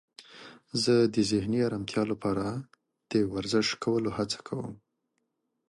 زه 0.83 0.93
د 1.13 1.15
ذهني 1.31 1.59
آرامتیا 1.67 2.03
لپاره 2.11 2.45
د 3.11 3.13
ورزش 3.33 3.67
کولو 3.83 4.09
هڅه 4.17 4.39
کوم. 4.47 4.73